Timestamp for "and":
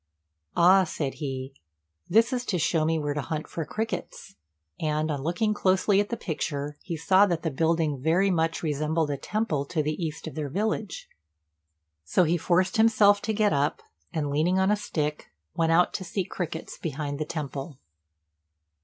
4.79-5.11, 14.11-14.31